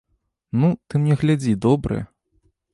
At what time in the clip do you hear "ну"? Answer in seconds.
0.61-0.69